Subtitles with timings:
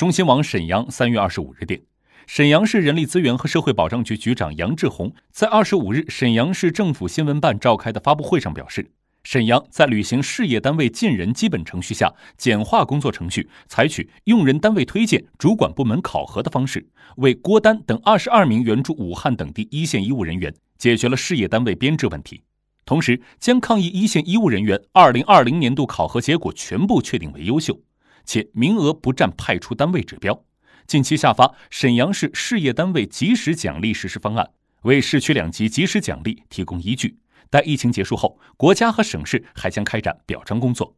[0.00, 1.78] 中新网沈阳三月二十五日电，
[2.26, 8.90] 沈阳市人力资源和社会保障局局长杨志红在二十五日沈阳市政府新闻办召开的发布会上表示，
[9.24, 22.42] 沈阳在履行事业单位进人基本程序下，简化工作程序，采取用人单位推荐、主管部门考核的方式，为郭丹等二十二名援助武汉等地一线医务人员解决了事业单位编制问题，
[22.86, 27.78] 同时将抗疫一线医务人员二零二零年度考核结果全部确定为优秀。
[28.24, 30.44] 且名额不占派出单位指标。
[30.86, 34.50] 近期下发沈阳市事业单位及时奖励实施方案，
[34.82, 37.18] 为市区两级及时奖励提供依据。
[37.48, 40.96] 待疫情结束后，国家和省市还将开展表彰工作。